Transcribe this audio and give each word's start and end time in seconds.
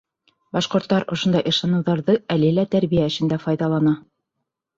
Башҡорттар 0.55 1.03
ошондай 1.15 1.45
ышаныуҙарҙы 1.51 2.15
әле 2.37 2.49
лә 2.59 2.65
тәрбиә 2.73 3.05
эшендә 3.13 3.41
файҙалана. 3.45 3.95